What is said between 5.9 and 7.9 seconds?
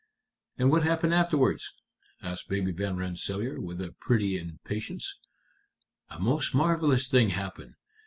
"A most marvelous thing happened.